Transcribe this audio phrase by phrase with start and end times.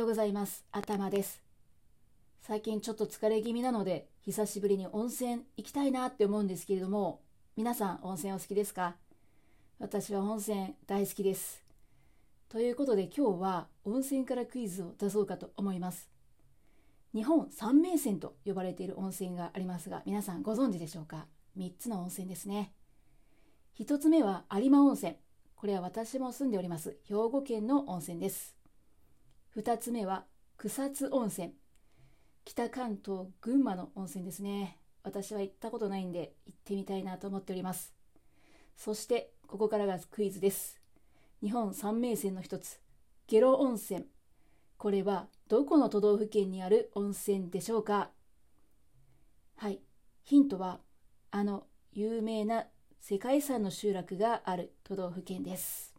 [0.00, 0.64] ようございます。
[0.72, 1.42] 頭です。
[2.40, 7.20] 最近ちょっと疲れ気味なので、久しぶりに温泉行きたいなって思うんですけれども、
[7.54, 8.96] 皆さん温泉お好きですか？
[9.78, 11.62] 私は温泉大好きです。
[12.48, 16.08] ということで今日は温泉からクイズを出そうかと思います。
[17.14, 21.26] 日本三名泉と呼ばれている温泉がありますが、皆さんご存知でしょうか
[21.58, 22.72] ?3 つの温泉ですね。
[23.78, 25.16] 1つ目は有馬温泉。
[25.56, 28.56] これは私も住んでおります兵庫県の温泉です。
[29.56, 31.52] 2つ目は草津温泉。
[32.44, 34.78] 北関東群馬の温泉ですね。
[35.02, 37.92] 私は行ったことないんで行ってみたいなと思っております。
[38.76, 40.80] そしてここからがクイズです。
[41.42, 42.80] 日本三名泉の一つ、
[43.26, 44.06] 下呂温泉。
[44.76, 48.10] これはどこの都道府県にある温泉でしょうか？
[49.56, 49.80] はい。
[50.22, 50.80] ヒントは、
[51.32, 52.66] あの有名な
[53.00, 55.92] 世界遺産の集落がある都道府県です。